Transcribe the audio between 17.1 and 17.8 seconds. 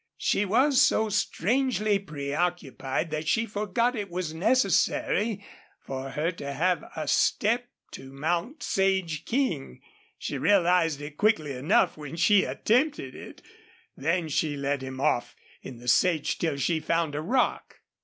a rock.